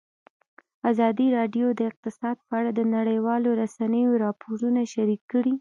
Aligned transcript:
ازادي 0.91 1.27
راډیو 1.37 1.67
د 1.73 1.81
اقتصاد 1.91 2.37
په 2.47 2.53
اړه 2.59 2.71
د 2.75 2.81
نړیوالو 2.95 3.49
رسنیو 3.61 4.19
راپورونه 4.25 4.81
شریک 4.93 5.21
کړي. 5.31 5.49